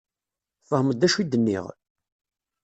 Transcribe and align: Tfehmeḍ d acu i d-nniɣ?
Tfehmeḍ 0.63 0.95
d 0.97 1.01
acu 1.07 1.17
i 1.21 1.25
d-nniɣ? 1.25 1.65